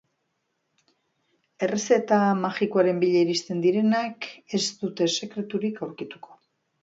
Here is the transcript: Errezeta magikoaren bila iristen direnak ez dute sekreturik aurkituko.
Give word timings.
Errezeta 1.67 2.17
magikoaren 2.45 3.03
bila 3.03 3.21
iristen 3.25 3.61
direnak 3.67 4.27
ez 4.59 4.63
dute 4.83 5.11
sekreturik 5.19 5.81
aurkituko. 5.89 6.35